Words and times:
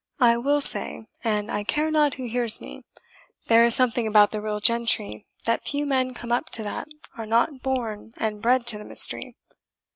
I 0.19 0.35
will 0.35 0.61
say, 0.61 1.05
and 1.23 1.51
I 1.51 1.63
care 1.63 1.91
not 1.91 2.15
who 2.15 2.25
hears 2.25 2.59
me, 2.59 2.83
there 3.49 3.63
is 3.63 3.75
something 3.75 4.07
about 4.07 4.31
the 4.31 4.41
real 4.41 4.59
gentry 4.59 5.27
that 5.45 5.67
few 5.67 5.85
men 5.85 6.15
come 6.15 6.31
up 6.31 6.49
to 6.57 6.63
that 6.63 6.87
are 7.17 7.27
not 7.27 7.61
born 7.61 8.11
and 8.17 8.41
bred 8.41 8.65
to 8.65 8.79
the 8.79 8.83
mystery. 8.85 9.35